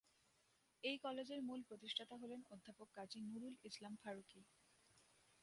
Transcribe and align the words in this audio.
এই 0.83 0.97
কলেজের 0.97 1.39
মূল 1.41 1.59
প্রতিষ্ঠাতা 1.69 2.15
হলেন 2.17 2.41
অধ্যাপক 2.49 2.87
কাজী 2.93 3.19
নুরুল 3.23 3.55
ইসলাম 3.63 3.93
ফারুকী। 4.01 4.41